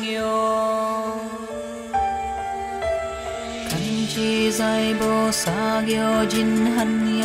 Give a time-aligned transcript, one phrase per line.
[0.00, 0.18] ニ
[4.14, 7.22] जैबो साग्यो जिन्हन्याहारामेताजी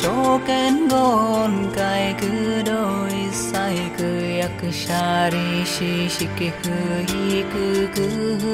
[0.00, 2.82] शोकन् gone कैकुरो
[3.24, 3.98] इसायक
[4.40, 6.60] यक्षारे शिशिकिः
[7.38, 8.44] इकुकुः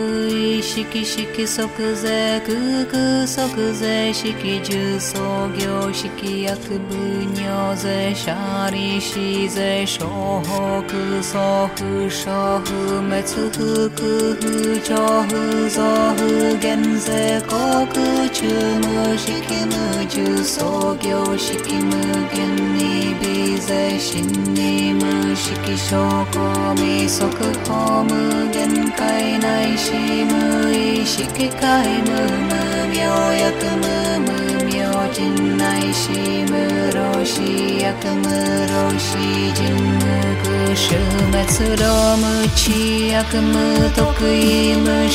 [0.58, 3.02] इशिकि शिकि सोक जैकुकु
[3.34, 11.02] सोक जै शिकि जु सोग्यो शिकि यकबुन्यो जै शारि शि जै शोहोकु
[11.32, 12.78] सोहु शोहु
[13.10, 14.42] मत्सुकुकुः
[14.88, 21.90] चोहु 造不減税国中無引き無重創業式無
[22.30, 25.96] 限に微税真に無式証
[26.32, 27.28] 拠未速
[27.66, 29.92] 報無限界内し
[30.24, 34.43] 無意識界無無病薬無無
[35.16, 36.52] जिन्नि म
[36.94, 38.22] रुक्कम
[38.70, 40.74] Rushi जिन्नरो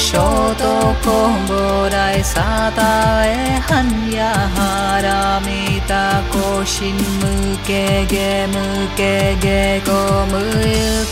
[0.05, 0.73] शोतो
[1.05, 3.33] कोम्बोराय साताय
[3.69, 5.38] हन्याहारा
[5.87, 10.43] ta cô xin mư kê ghê mư kê ghê cô mư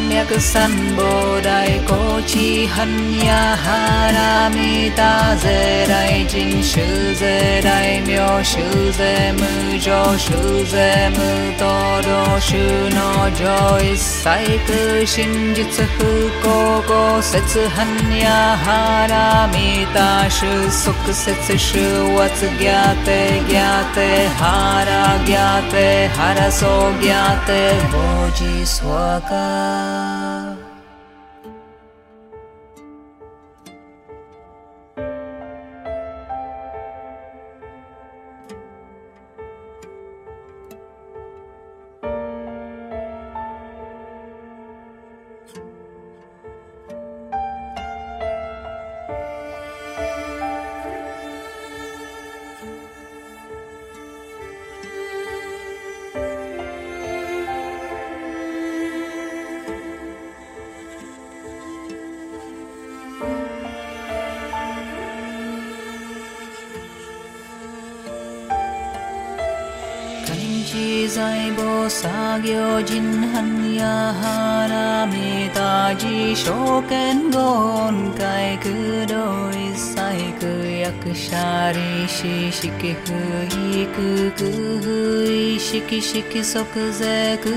[1.23, 7.13] ज्ञो न हन्सन् जे शोक हन्या हारामि ता कौतुकुक् mi ta dê đại कोचि sư
[7.19, 10.50] dê đại miêu sư dê mư cho sư
[12.06, 12.51] रोष
[12.94, 15.06] नो जोय सैकि
[16.44, 16.56] को
[16.88, 20.40] गो सि हन्या हारामिताश
[20.84, 23.97] सुख सत् शुवत् Gyate ज्ञात
[24.41, 25.73] हारा ज्ञात
[26.17, 30.31] हरसो Gyate Boji Swaka.
[76.34, 79.16] 諸見言界苦道
[79.52, 79.94] 一切
[80.40, 83.85] 苦役 ारि शिखि कि
[85.59, 86.63] शिक शिखि सो
[86.99, 87.51] जे कु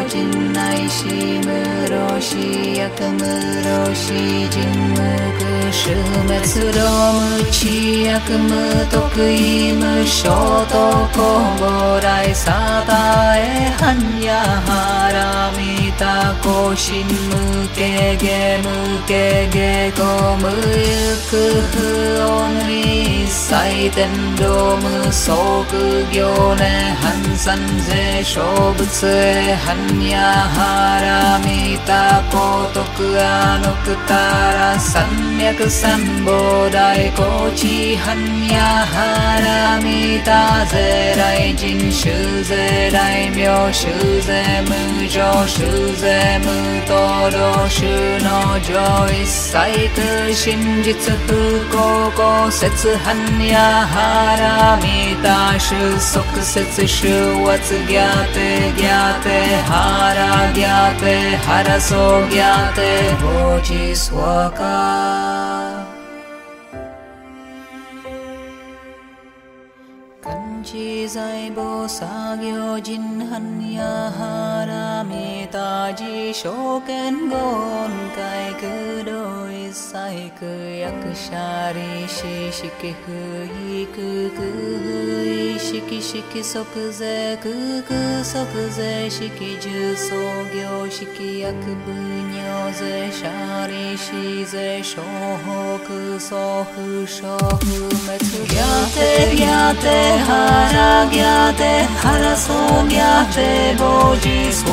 [0.08, 2.48] चिन्नाय शि मोषि
[2.80, 4.96] यक मोषि चिन्म
[8.28, 10.86] कृम शोतो
[11.16, 11.28] को
[11.60, 13.44] मोराय साय
[13.82, 16.74] हन्य्या हारामि तो
[17.80, 20.42] गे कोम
[21.30, 21.44] को
[23.30, 23.62] सा
[24.40, 25.70] रोम शोक
[26.12, 26.62] ज्ञो न
[27.02, 29.04] हन्सन् से शोक स
[29.66, 32.02] ह या हारा मिता
[32.32, 40.40] कोतुक यालोक तारा सम्यक् सम्बोदाय कोचिहन्या हारा मिता
[40.72, 42.02] जराय जिन्स
[42.48, 43.82] जय रायष
[44.26, 44.70] जैम
[45.14, 45.56] जोष
[46.02, 46.46] जैम
[46.90, 50.00] नो जोय सैत
[50.42, 51.10] शिं जित्
[51.74, 51.88] गो
[52.18, 56.38] को सित् हन्या हारा मिता शु सुख
[57.88, 58.50] ज्ञाते
[58.80, 59.38] ज्ञाते
[59.68, 59.79] हा
[71.20, 73.78] ोकायबोसाग्यो जिन्हन्य
[74.16, 77.98] हारा साग्यो ताजि शोकन् गोन्
[79.08, 82.68] रोय 実細工役者理士式
[83.06, 83.12] 不
[83.70, 84.42] 意空空
[85.24, 89.30] 意識式即税空空即税式
[89.60, 90.16] 重創
[90.52, 91.54] 業式役
[91.86, 91.94] 分
[92.32, 95.00] 業税者理士税商
[95.84, 98.18] 北総不商不滅
[98.48, 98.66] ギャ
[98.96, 102.52] テギャテ腹ギャテハラソ
[102.88, 104.70] ギャテボジそう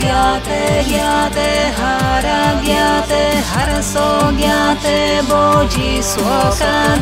[0.00, 4.05] ギャテギャテ腹ギャテハラソ
[4.38, 4.98] ज्ञाते
[5.28, 5.42] बो
[6.08, 6.22] सु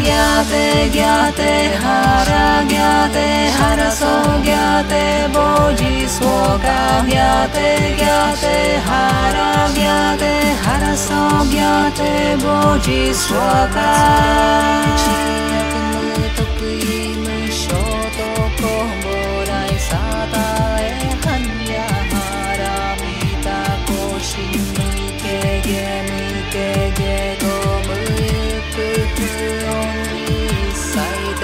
[0.02, 1.50] ज्ञाते ज्ञाते
[1.82, 4.12] हारा ज्ञाते हरसो
[4.44, 5.02] ज्ञाते
[5.36, 6.78] बोजि शोका
[7.08, 8.56] ज्ञाते ज्ञाते
[8.88, 10.32] हारा ज्ञाते
[10.66, 12.12] हरसो ज्ञाते
[12.44, 13.92] बोजि शोका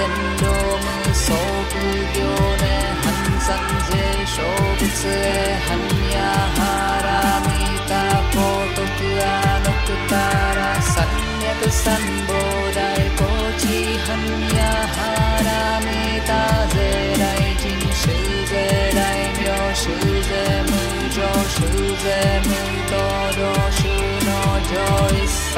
[0.00, 0.08] 伝
[0.38, 0.44] 道
[0.80, 1.74] 無双不
[2.14, 2.18] 行
[2.56, 2.64] ね
[3.02, 3.06] 半
[3.40, 3.48] 山
[3.90, 3.92] 税
[4.24, 4.32] 小
[4.78, 5.78] 仏へはん
[6.10, 6.16] や
[6.56, 6.60] は
[7.04, 7.06] ら
[7.44, 7.48] み
[7.86, 7.92] た
[8.32, 8.36] こ
[8.74, 9.26] とくあ
[9.60, 10.16] のくた
[10.54, 10.96] ら三
[11.42, 12.29] 脈三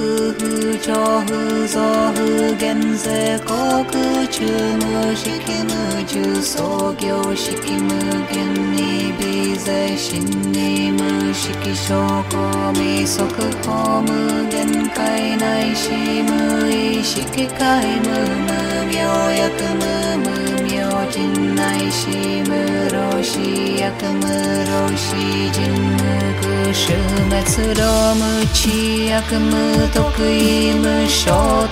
[3.90, 5.68] म शिक म
[6.08, 6.68] मिखिमजु सो
[7.00, 8.00] ग्यो शिक म
[8.32, 11.94] गन्नी बी गो सिनी म 識証
[12.30, 12.38] 拠
[12.74, 13.24] 未速
[13.62, 15.90] 報無限界内視
[16.22, 17.64] 無意識界
[18.02, 18.08] 無
[18.44, 18.48] 無
[18.90, 18.96] 病
[19.36, 19.82] 薬無
[20.24, 20.26] 無
[20.66, 20.72] 病
[21.10, 21.16] 人
[21.54, 22.50] 内視無
[22.92, 23.82] 老死薬
[24.20, 24.24] 無
[24.70, 25.56] 老死人
[25.94, 26.00] 無
[26.40, 26.86] 苦種
[27.30, 27.82] 滅老
[28.14, 28.20] 無
[28.52, 29.52] 知薬無
[29.92, 29.96] 得
[30.30, 31.67] 意無症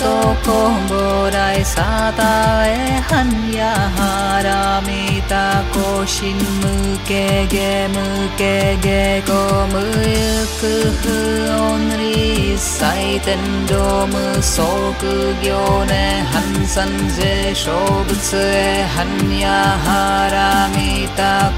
[0.46, 2.74] कोम्बोराय साताय
[3.10, 5.46] हन्या हारामि ता
[5.76, 6.40] कोशिं
[7.52, 9.40] गे मुके गे को
[11.56, 14.12] ओन्रि सैतन् डोम
[14.50, 15.04] शोक
[15.42, 16.00] ज्ञो न
[16.34, 18.42] हंसन् जय शोक स
[18.96, 19.58] हन्या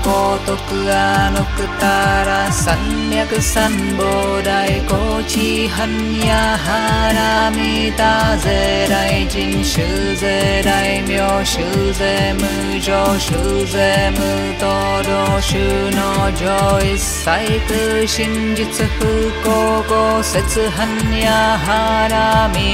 [0.05, 1.61] कौतुक यानुक्
[2.59, 8.13] सम्यक् सम्बोधय बो राय गोचि हन्या हारामि ता
[8.45, 9.87] जराय जि श
[10.21, 12.39] जरायो शि जैम
[12.87, 14.11] जो शि जय
[14.61, 15.25] तोरो
[16.41, 18.35] जोय सैकिं
[18.79, 18.99] सुख
[19.45, 19.59] को
[19.91, 22.71] गो सिच हन्या हारामि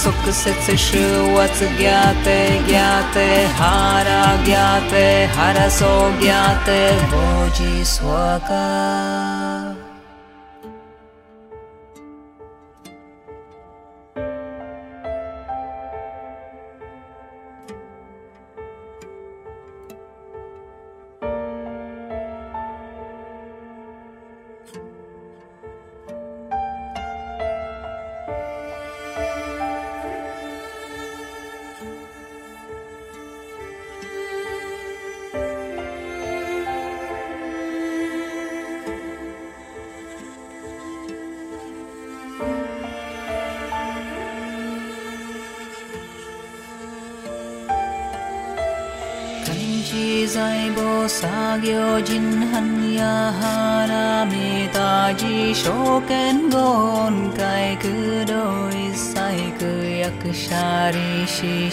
[0.00, 2.24] सुख सिच् शिवस ज्ञात
[2.68, 3.16] ज्ञात
[3.58, 5.06] हारा ज्ञाते
[5.36, 6.70] हर सोग्यात्
[7.10, 8.64] भोजि स्वका
[51.64, 58.65] जिह्न्या हारामि शोकन् शोकनगोन् करो
[60.00, 61.70] यक शारिखि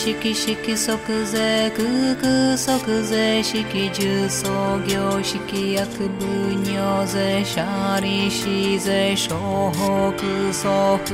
[0.00, 0.96] शिक शिखि सो
[1.32, 6.08] जे को जे शिखि जसोो गो शिखि यख्यो
[7.12, 9.78] जय शारि शि जये सोह
[10.20, 11.10] कु सोह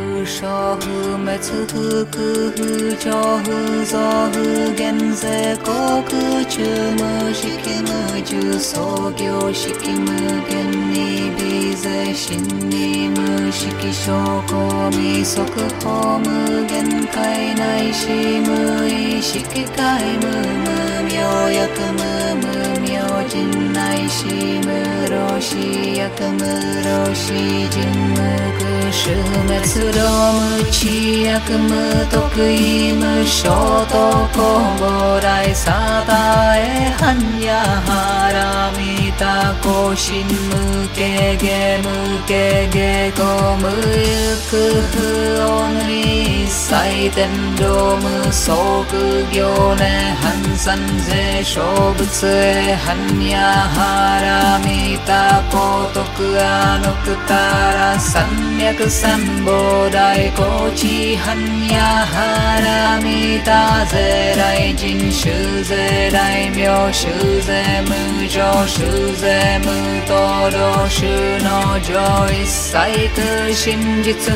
[6.96, 8.86] म शिक म ज्ञ सो
[9.22, 10.06] गो शिन
[10.48, 10.76] ज्ञान
[13.18, 15.40] म 識症候未速
[15.80, 18.08] 法無限界内視
[18.40, 22.15] 無意識界無無明薬無
[23.34, 24.66] िन्य शिम
[25.10, 25.68] रोषि
[25.98, 26.38] यकम
[26.86, 27.42] रोषि
[27.74, 28.18] चिन्म
[28.58, 29.26] कुश्रोमयकम
[32.12, 33.02] तोकिम
[33.36, 33.58] शो
[33.92, 36.64] तोको मोराय साय
[41.42, 43.62] गे मुके गे कोम
[44.50, 44.64] को
[46.56, 46.82] सा
[47.60, 48.04] रोम
[49.32, 49.82] ग्यो न
[50.22, 52.38] हन्सन् जे शोभसे
[52.84, 55.22] हन् न्या हारा मिता
[58.06, 65.22] सम्यक् सम्बोधाय कोचिहन्या हारामि जराय जिन्ष
[65.68, 66.44] जराय
[67.00, 67.14] शु
[67.46, 67.92] जैम
[68.34, 68.90] यो शु
[69.22, 69.76] जै मो
[70.54, 70.98] रोष
[71.44, 73.20] नो जोय सैत
[73.62, 74.28] शिं जित्स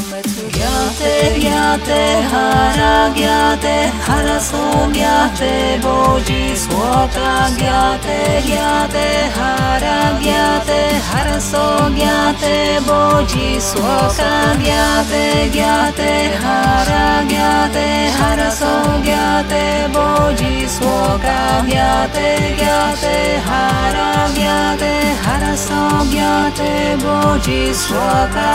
[0.96, 5.53] 説般若 हा ज्ञाते हरसो ज्ञाते
[5.85, 9.85] भोजि स्काज्ञ ज्ञाते ज्ञाते हार
[10.23, 15.12] ज्ञाते हरसो ज्ञाते बोजि स्ोका ज्ञात
[15.53, 16.12] ज्ञाते
[16.45, 16.91] हार
[17.29, 17.87] ज्ञाते
[18.21, 18.73] हरसो
[19.05, 19.62] ज्ञाते
[19.97, 22.17] भोजि शोका ज्ञात
[22.61, 23.17] ज्ञाते
[23.49, 24.93] हारा ज्ञाते
[25.27, 26.73] हरसो ज्ञाते
[27.05, 28.50] बोजि स्का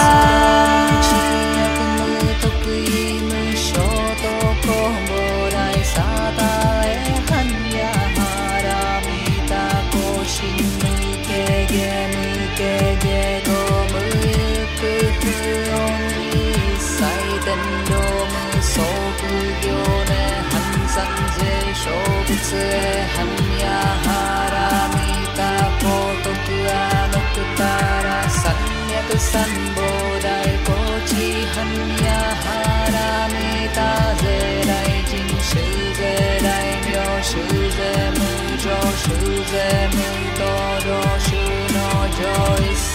[4.84, 6.02] 動公募来サ
[6.36, 6.40] タ
[6.84, 6.88] エ
[7.28, 7.78] ハンヤ
[8.16, 8.20] ハ
[8.62, 8.68] ラ
[9.06, 9.08] ミ
[9.48, 9.52] タ
[9.90, 10.48] コシン
[10.78, 10.88] 無
[11.24, 11.30] 形
[11.66, 11.74] ゲ
[12.12, 12.18] 無
[12.56, 12.60] 形
[13.02, 13.06] ゲ
[13.46, 13.48] ゴ
[13.92, 13.96] 無
[14.26, 14.32] ゆ
[14.78, 15.20] く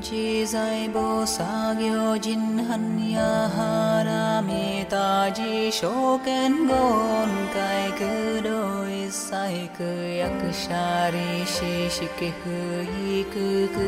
[0.00, 6.54] chi sai bo sa gyo jin han ya ha ra mi ta ji sho ken
[6.68, 8.10] gon kai ku
[8.46, 9.88] doi sai ku
[10.20, 12.58] yak shari shi shik hu
[12.94, 13.86] yi ku ku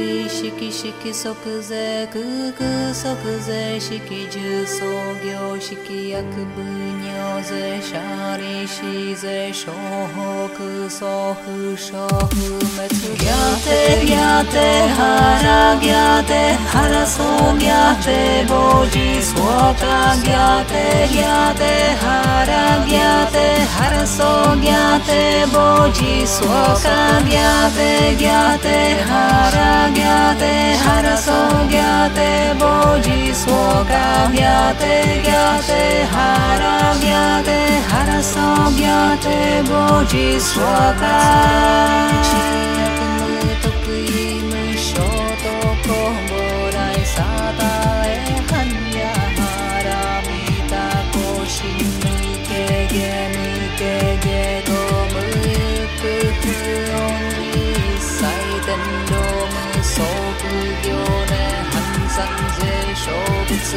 [0.00, 2.24] yi shik shik sok ze ku
[2.58, 2.70] ku
[3.02, 4.90] sok ze shik ju so
[5.24, 6.66] gyo shik yak bu
[7.04, 9.78] nyo ze shari shi ze sho
[10.16, 11.14] ho ku so
[11.44, 16.30] hu sho hu me tsu gyate gyate ha हारा ज्ञात
[16.70, 18.16] हरसो ज्ञाते
[18.48, 25.22] बोजि स्काज्ञ ज्ञाते ज्ञाते हारा ज्ञाते हरसो ज्ञाते
[25.54, 27.88] बोजिवका ज ज्ञाते
[28.20, 28.76] ज्ञाते
[29.10, 30.52] हारा ज्ञाते
[30.84, 31.40] हरसो
[31.72, 32.28] ज्ञाते
[32.60, 37.60] बोजि स्का ज ज्ञाते ज्ञाते हारा ज्ञाते
[37.92, 39.40] हरसो ज्ञाते
[39.72, 41.18] बोजि स्का
[62.20, 63.68] सञ्जय शोच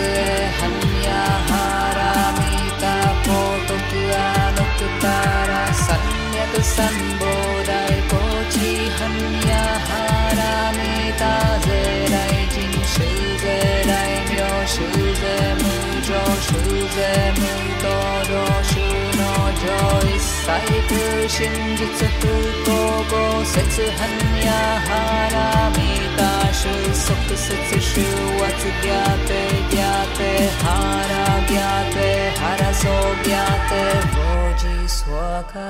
[0.60, 7.36] हन्या हारामि ता पोटुयानुत तारा सम्यक् सम्बो
[7.70, 11.34] राय कोचिहन्या हारामि ता
[11.66, 14.52] जय राय जि शिल् जय राम्यो
[16.08, 16.24] जो
[18.70, 21.40] शूनो जय इस्सैकिंज
[23.14, 30.30] गो सच हन्याहारामी हताशे सुख से शिशुवत् ज्ञाते ज्ञाते
[30.62, 35.70] हारा ज्ञाते हरसो ज्ञाते भोजी स्वका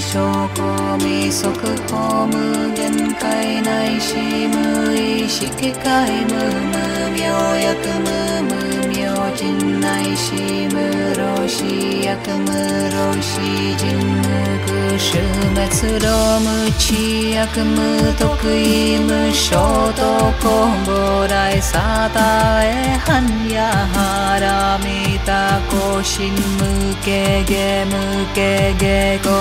[0.01, 0.19] 証
[0.55, 1.47] 拠未速
[1.87, 2.33] 法無
[2.73, 4.15] 限界内し
[4.47, 6.73] 無意識界無無
[7.15, 8.09] 病薬無
[8.49, 9.83] 無 ्यो चिन्
[10.21, 10.75] सिम
[11.17, 11.75] रोषि
[12.05, 12.45] यकम
[12.93, 13.51] रोषि
[13.81, 14.23] चिन्म
[14.67, 15.81] कुश्रोमकम
[18.19, 19.09] तोक्रिम
[19.43, 22.71] शोतो कोम्बोराय साताय
[23.07, 23.83] हन्याहारामिता
[25.71, 25.85] को
[27.05, 29.39] के गे मुके गे को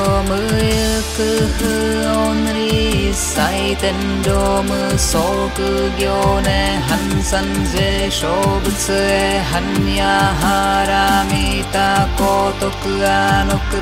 [2.14, 3.48] ओन्रि सा
[5.10, 8.22] शोको ग्योने हंसन् जे ज
[9.48, 11.48] हर न्या हारामि
[12.20, 13.74] कौतुक गानुक्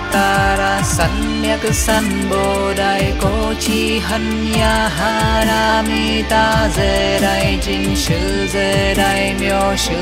[0.94, 6.44] सम्यक् सम्बोधय कोचि गोचिहन्या हारामि ता
[6.77, 8.18] जराय जिं शु
[8.53, 9.98] जयरायो शु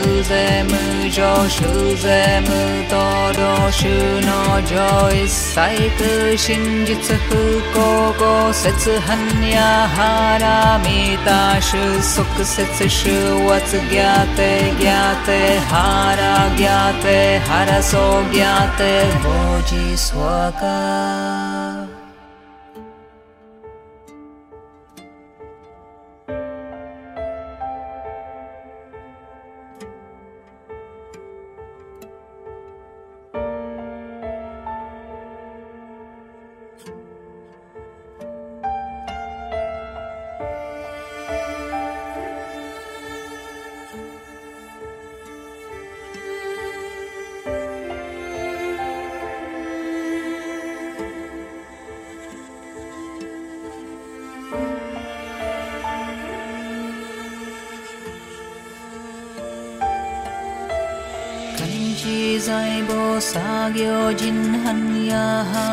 [2.02, 2.46] जैम
[2.92, 3.04] दो
[3.38, 3.80] रोष
[4.26, 6.02] नो जोय सैत
[6.44, 7.86] शिं जित्स को
[8.20, 12.82] गो सिच् हन्या हारामि ता शु सुख सित्
[13.90, 15.40] ज्ञाते ज्ञाते
[15.76, 17.16] आहारा ज्ञाते
[17.48, 18.92] हरसो ज्ञाते
[19.24, 20.76] भोजि स्वका।
[62.46, 65.64] जैबो साग्यो सा्यो जिह्निता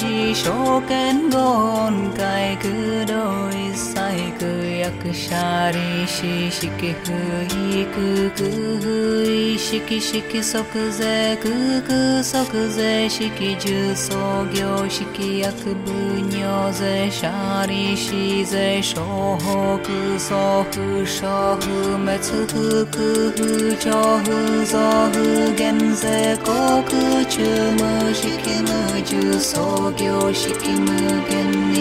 [0.00, 2.00] जि शोकनगोन्
[4.84, 7.84] ारि शिखि कहि
[9.58, 10.64] शिखि सो
[10.98, 11.46] जख
[12.76, 13.56] जे शिखि
[13.96, 17.96] सो गोकिख्यो जय शारि
[18.50, 19.38] जय ो
[20.18, 21.54] सह सह सह
[25.56, 25.70] ज्ञ
[26.48, 26.60] को
[27.30, 28.12] चिकिमो
[30.02, 30.74] गोकि
[31.30, 31.73] ग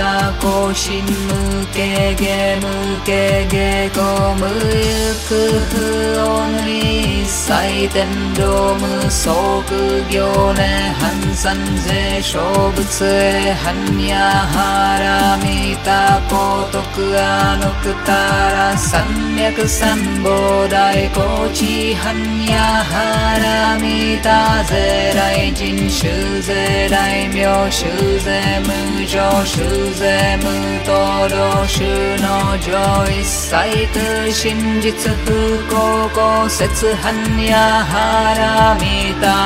[0.00, 1.12] कोचिन्
[1.76, 2.32] के ज्ञ
[3.06, 4.42] के गे कोम
[6.22, 6.56] ओङ्
[7.32, 8.80] सातन् डोम
[9.16, 9.70] शोक
[10.10, 10.66] ज्ञो न
[11.00, 13.10] हन्सन् जय शोक स
[13.62, 16.00] हन्या हारामि ता
[16.32, 24.40] कोतुकोक् तारा सम्यक् सम्बोदाय कोचि हन्या हारामि ता
[24.72, 26.16] जराय जिन् शु
[26.48, 27.94] जय राम्यो शु
[28.26, 28.62] जय
[29.12, 29.81] जो शु
[37.04, 39.36] हन्या हारा मिता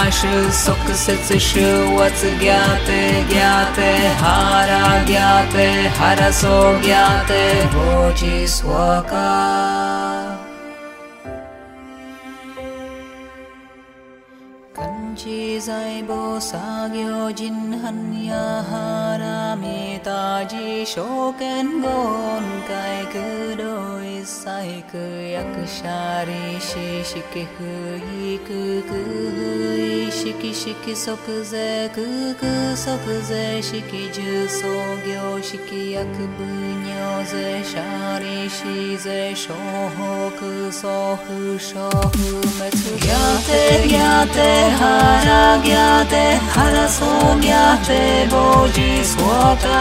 [2.40, 3.00] ज्ञाते
[3.32, 3.90] ज्ञाते
[4.22, 5.68] हारा ज्ञाते
[5.98, 7.44] हरसो ज्ञाते
[8.56, 9.06] स्वाजि
[15.60, 21.06] जैबो साग्यो जिन्हन्या हारा मे ताजि शो
[21.40, 23.76] गोन् गाय करो
[24.26, 24.92] सिक
[25.68, 27.44] शारे शि शिखि
[30.26, 31.16] किखि शिखि सो
[31.50, 31.88] जय
[32.76, 32.96] सो
[33.28, 34.02] जे शिखि
[34.50, 34.72] सो
[35.06, 41.24] ग्यो शिखि यक्यो जे शारे शि जे शोो सोह
[42.76, 43.22] सोह्या
[44.78, 48.00] हारा ज्ञाते हरसो ज्ञाते
[48.32, 49.76] भोजिवकाते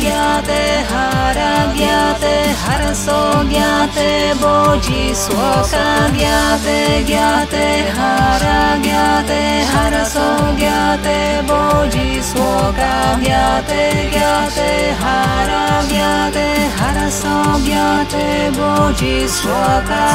[0.00, 0.60] ज्ञाते
[0.90, 4.10] हारा ज्ञाते हरसो ज्ञाते
[4.42, 7.64] भोजि स्का जज्ञाते ज्ञाते
[7.98, 9.40] हारा ज्ञाते
[9.72, 10.26] हरसो
[10.58, 11.16] ज्ञाते
[11.50, 12.92] भोजि स्ोका
[13.24, 14.70] ज्ञाते ज्ञाते
[15.02, 16.46] हारा ज्ञाते
[16.78, 17.34] हरसो
[17.64, 18.28] ज्ञाते
[18.60, 20.06] भोजि स्ोका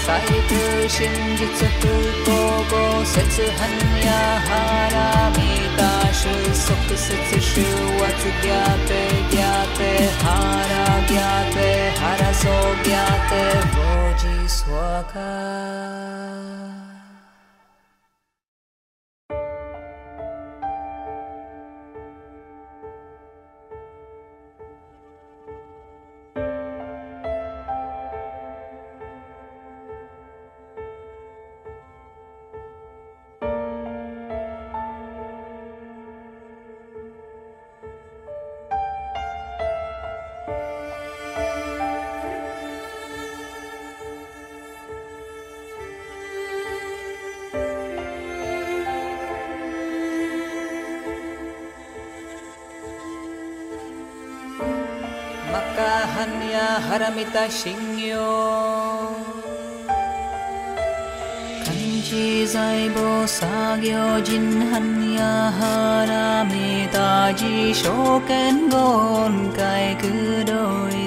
[0.08, 0.60] करितु
[0.96, 2.82] शिञ्जिचुको
[3.14, 7.18] सच हन्या हारामिकाशु सुखसि
[10.24, 13.44] हारा द्याते हरसो ज्ञाते
[13.76, 15.14] भोजिस्वाग
[56.98, 58.26] Paramitashinyo
[61.64, 71.07] Kanchi Zaibo Sagyo Jinhanya Haramitaji Shoken Gon Kai Kudoi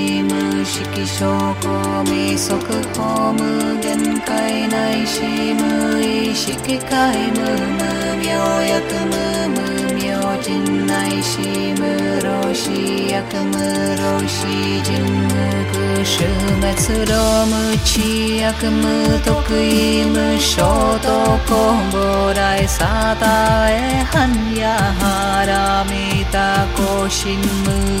[0.01, 1.27] 非無識証
[1.61, 1.69] 拠
[2.05, 2.55] 未速
[2.95, 5.21] 報無限界内視
[5.53, 7.41] 無意識界無
[7.77, 7.85] 無
[8.19, 8.33] 病
[8.65, 9.13] 薬無
[9.53, 9.59] 無
[9.99, 10.09] 病
[10.41, 11.37] 人内視
[11.75, 11.85] 無
[12.23, 13.59] 老死薬無
[14.01, 14.47] 老死
[14.89, 15.35] 人無
[15.71, 16.23] 苦死
[16.59, 18.83] 滅老無知薬無
[19.23, 19.29] 得
[19.63, 20.65] 意無衝
[21.03, 24.67] 動公母来沙汰へ半夜
[24.99, 28.00] 腹見た更新無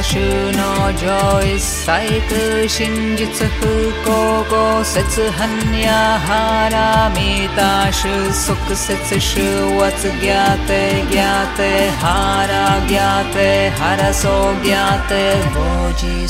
[0.09, 0.19] शु
[0.57, 2.31] नो जोय सैत
[2.75, 3.59] शिञ्जित् सुख
[4.05, 4.17] को
[4.51, 10.71] गो सित्स हन्या हारामिताशु सुख सित् शुवत् ज्ञात
[11.11, 11.61] ज्ञात
[12.03, 13.37] हारा ज्ञात
[13.81, 15.13] हरसो ज्ञात
[15.57, 16.27] गोजि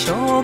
[0.00, 0.42] 小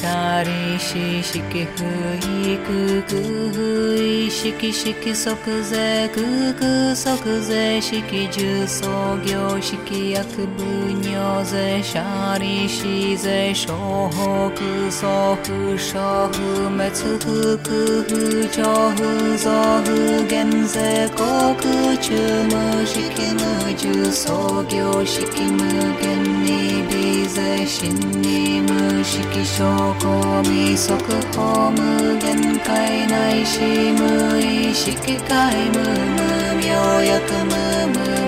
[0.00, 2.78] shari shi shik hui ku
[3.10, 3.20] ku
[3.56, 6.24] hui shik shik sok ze ku
[6.60, 8.92] ku sok ze shik ju so
[9.26, 10.70] gyo shik yak bu
[11.02, 13.78] nyo ze shari shi ze sho
[14.16, 17.36] ho ku so hu sho hu me tsu hu
[17.68, 18.20] ku hu
[18.56, 19.10] cho hu
[19.44, 19.58] zo
[19.88, 19.98] hu
[20.32, 21.30] gen ze ko
[21.64, 21.74] ku
[22.08, 23.52] chu mu सह mu
[23.84, 24.40] ju so
[24.74, 25.70] gyo सो mu
[26.02, 26.79] gen ni
[27.30, 31.00] 限に微税真に無色症候未速
[31.36, 33.60] 報無限界内し
[33.92, 35.84] 無意識界無無
[36.56, 36.66] 明
[37.02, 38.19] 薬無無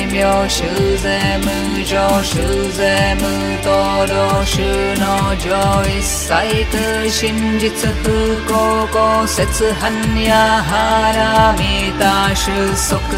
[0.57, 0.70] शु
[1.05, 1.45] jam
[1.91, 2.47] जो शु
[2.79, 3.22] jam
[3.64, 3.79] तो
[4.11, 4.55] रोष
[5.01, 6.75] नो जोय सैत
[7.18, 7.85] शिन् जित्स
[8.51, 8.64] को
[8.95, 12.14] कौ सिच् हन्या हारा मिता
[12.45, 12.57] शु
[12.87, 13.09] सुख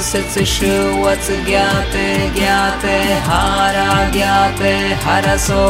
[1.46, 2.06] ज्ञाते
[2.38, 2.96] ज्ञाते
[3.28, 4.74] हा आराध्या त्वे
[5.04, 5.64] हरसो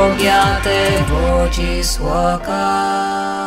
[1.11, 3.46] भोजि स्वका।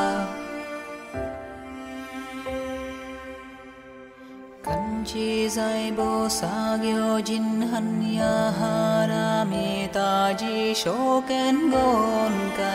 [5.57, 12.73] यबो सा ग्यो जिन्हन्या हारा मे ताजि शोन् गोन् गा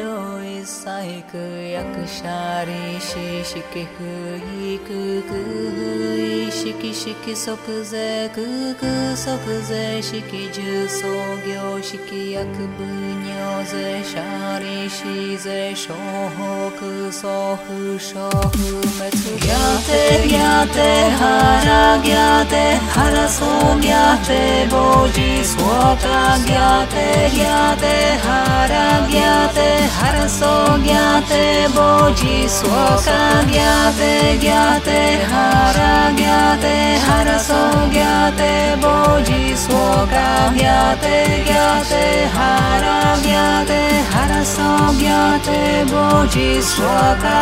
[0.00, 0.60] रोहि
[6.70, 10.42] किखि शिखि सो जय को जे शिखि
[10.96, 11.12] सो
[11.44, 11.76] ग्यो
[12.32, 15.36] यक्यो जे शारे शि
[19.44, 20.90] ज्ञाते ज्ञाते
[21.20, 22.62] हारा ज्ञाते
[22.94, 24.40] हरसो ज्ञाते
[24.72, 28.74] भोजि स्काज्ञ ज्ञाते ज्ञाते हार
[29.10, 29.68] ज्ञाते
[29.98, 31.44] हरसो ज्ञाते
[31.76, 33.20] भोजि स्ोका
[33.50, 35.00] ज्ञाते ज्ञाते
[35.32, 35.80] हार
[36.16, 36.74] ज्ञाते
[37.08, 37.62] हरसो
[37.92, 38.52] ज्ञाते
[38.84, 41.04] भोजि शोका ज्ञात
[41.46, 43.80] ज्ञाते हारा ज्ञाते
[44.14, 45.60] हरसो ज्ञाते
[45.92, 46.06] बो
[46.70, 47.38] स्वका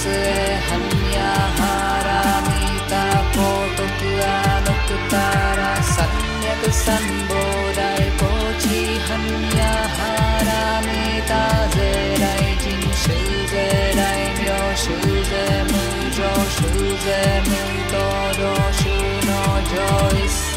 [0.00, 0.18] से
[0.66, 3.04] हम्या हारा नीता
[3.36, 4.42] पोटुकियालितारा
[5.94, 7.42] सम्यक् सम्बो
[7.78, 9.72] राय कोचिहन्या
[11.74, 16.70] जय रायजिं शूजय राय जो शूजय मूजोषु
[17.04, 17.39] जय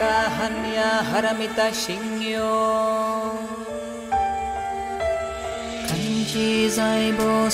[0.00, 2.50] कहन्या हमिता सिंह्यो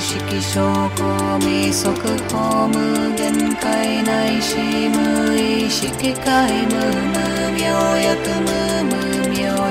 [0.00, 1.90] 識症候未速
[2.30, 4.56] 報無限界内視
[4.88, 7.18] 無意識界無無
[7.58, 7.68] 病
[8.02, 8.48] 薬無
[8.88, 9.09] 無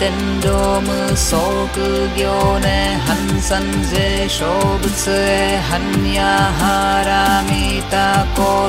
[0.00, 3.24] ten do mu so ku gyo ne han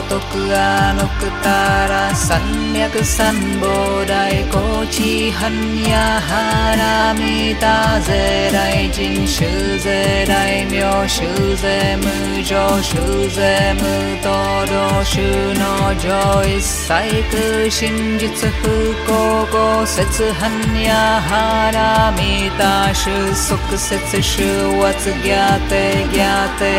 [0.10, 1.60] toku a no ku ta
[1.92, 3.76] ra san myak san bo
[4.12, 4.64] dai ko
[4.96, 5.58] chi han
[5.92, 7.76] ya hara mi ta
[8.08, 8.24] ze
[8.56, 9.52] dai jin shu
[13.36, 13.52] ze
[13.82, 13.96] mu
[14.26, 14.40] to
[14.72, 15.30] do shu
[15.62, 15.74] no
[16.06, 16.22] jo
[16.56, 17.44] isai ku
[18.24, 18.76] jitsu fu
[19.08, 19.22] ko
[19.56, 20.58] go setsu han
[21.08, 24.50] ya hara mi ta shu soku setsu shu
[24.82, 25.86] watsu gyate
[26.16, 26.74] gyate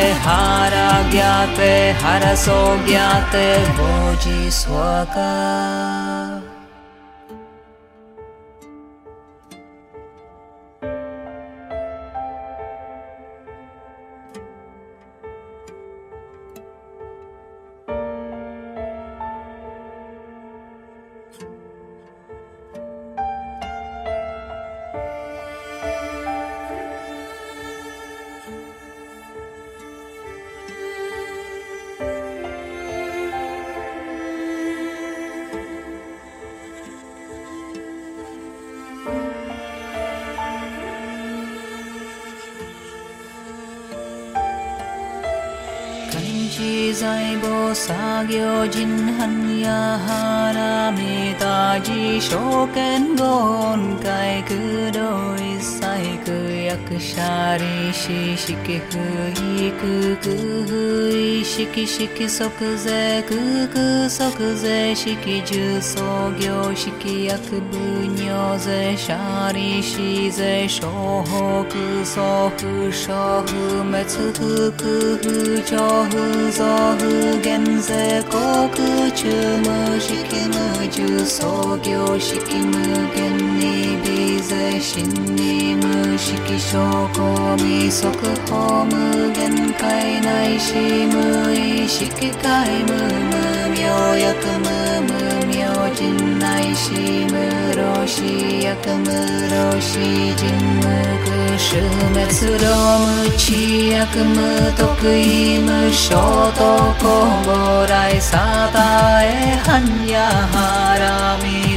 [46.59, 49.13] शि जय गो सा ग्यो जिह्नु
[50.07, 55.13] हारा मे ताजि shown gone गाय करो
[55.69, 58.37] सयक्क शारिखि
[61.47, 63.39] किखि शिखि शख जय कु
[64.17, 66.07] सख जे शिखि जो
[66.41, 70.93] गो शिखि यख बुन्यो जय शारे शि जय शो
[72.15, 72.61] सोह
[73.05, 73.53] सोह
[73.91, 74.03] मह
[76.51, 77.05] 造不
[77.43, 82.73] 減税航空中無引無重創業式無
[83.15, 85.05] 限に微税真
[85.37, 86.79] に無式証
[87.15, 88.17] 拠未速
[88.51, 95.38] 報無限界内し無意識界無無明薬無無
[95.99, 97.33] चिन्नाय शिम
[97.79, 99.05] रोषियकम
[99.53, 100.85] रोषि चिन्म
[101.25, 104.35] कुषम सुरमकम
[104.79, 104.87] तु
[106.03, 106.71] शोतो
[107.03, 107.15] को
[107.47, 109.31] मोराय साय
[109.69, 110.23] हन्य
[111.43, 111.68] मे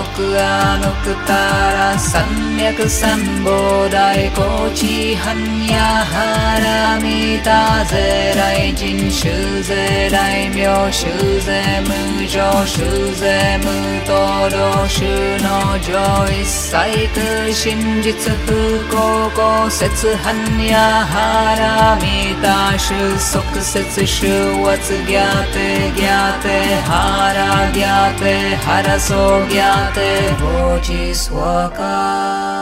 [0.37, 1.33] アノクタ
[1.73, 2.23] ラ三
[2.57, 5.35] 脈三菩提高知般
[5.67, 11.07] 若ハラミタゼ来人修税大名修
[11.41, 13.65] 税無常修税無
[14.07, 15.05] 道道修
[15.41, 18.13] の上一切空真実
[18.45, 18.51] 不
[18.89, 20.33] 公公説般
[20.69, 24.27] 若ハラミタ修即説修
[24.67, 30.10] 圧ギャテギャテハラギャテハラソギャテ
[30.41, 32.60] Bodzisława.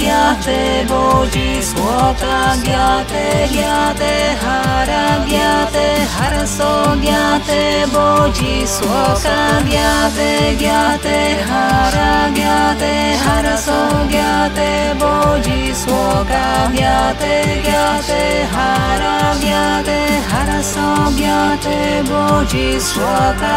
[0.00, 0.58] ज्ञाते
[0.90, 4.90] भोजि स्काज्ञ ज्ञाते ज्ञाते हार
[5.28, 7.60] ज्ञाते हस्व ज्ञाते
[7.94, 9.38] भोजि स्ोका
[9.68, 11.18] ज्ञाते ज्ञाते
[11.50, 12.92] हारा ज्ञाते
[13.24, 13.80] हरसो
[14.10, 14.70] ज्ञाते
[15.02, 16.44] भोजि स्ोका
[16.76, 18.22] ज्ञाते ज्ञाते
[18.54, 20.00] हारा ज्ञाते
[20.32, 21.78] हरसो ज्ञाते
[22.10, 23.56] बोजि स्का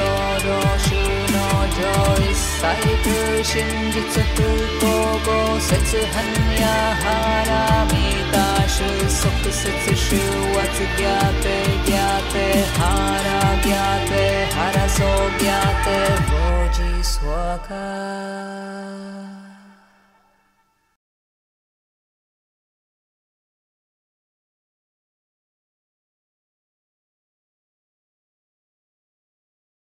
[0.00, 0.12] ो
[0.44, 1.00] रोषू
[1.32, 2.94] नो जोयि सहि
[3.50, 4.48] शिञचतु
[5.26, 11.56] गो सच हन्या हारामि दाशु सुख सचि शुवच ज्ञाते
[11.88, 12.46] ज्ञाते
[12.78, 15.12] हारा ज्ञाते हरसो
[15.42, 15.98] ज्ञाते
[16.30, 17.68] भोजिस्वाग